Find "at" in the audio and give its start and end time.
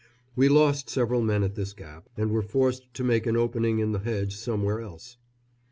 1.43-1.53